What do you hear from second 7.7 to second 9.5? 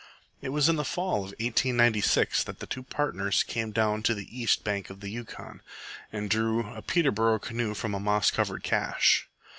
from a moss covered cache.